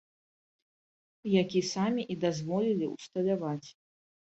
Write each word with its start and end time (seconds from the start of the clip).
Які 1.41 1.61
самі 1.75 2.09
і 2.17 2.19
дазволілі 2.27 2.93
ўсталяваць. 2.97 3.67